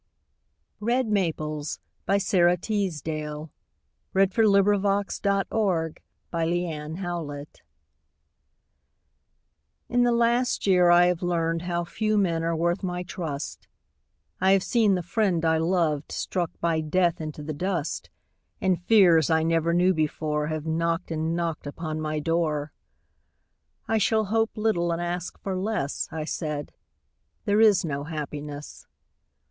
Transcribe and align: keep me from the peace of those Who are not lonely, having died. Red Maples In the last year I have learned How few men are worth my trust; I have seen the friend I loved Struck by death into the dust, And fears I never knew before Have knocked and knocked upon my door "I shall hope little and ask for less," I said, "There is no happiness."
keep 0.79 1.05
me 1.05 1.31
from 1.31 1.57
the 2.07 2.17
peace 2.17 2.31
of 2.31 3.03
those 3.03 3.03
Who 3.05 3.49
are 4.15 4.23
not 4.23 4.31
lonely, 4.33 4.79
having 4.81 4.81
died. 5.21 5.47
Red 5.53 5.95
Maples 6.41 7.61
In 9.87 10.01
the 10.01 10.11
last 10.11 10.65
year 10.65 10.89
I 10.89 11.05
have 11.05 11.21
learned 11.21 11.61
How 11.61 11.83
few 11.85 12.17
men 12.17 12.41
are 12.43 12.55
worth 12.55 12.81
my 12.81 13.03
trust; 13.03 13.67
I 14.39 14.53
have 14.53 14.63
seen 14.63 14.95
the 14.95 15.03
friend 15.03 15.45
I 15.45 15.59
loved 15.59 16.11
Struck 16.11 16.49
by 16.59 16.81
death 16.81 17.21
into 17.21 17.43
the 17.43 17.53
dust, 17.53 18.09
And 18.59 18.81
fears 18.83 19.29
I 19.29 19.43
never 19.43 19.71
knew 19.71 19.93
before 19.93 20.47
Have 20.47 20.65
knocked 20.65 21.11
and 21.11 21.35
knocked 21.35 21.67
upon 21.67 22.01
my 22.01 22.17
door 22.19 22.73
"I 23.87 23.99
shall 23.99 24.25
hope 24.25 24.57
little 24.57 24.91
and 24.91 24.99
ask 24.99 25.37
for 25.41 25.55
less," 25.55 26.07
I 26.11 26.25
said, 26.25 26.71
"There 27.45 27.61
is 27.61 27.85
no 27.85 28.05
happiness." 28.05 28.87